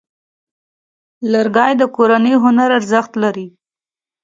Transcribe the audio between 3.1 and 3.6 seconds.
لري.